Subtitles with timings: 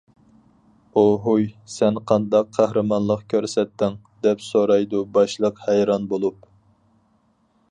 [1.01, 1.45] -ئوھۇي!
[1.73, 6.53] سەن قانداق قەھرىمانلىق كۆرسەتتىڭ، -دەپ سورايدۇ باشلىق ھەيران بولۇپ.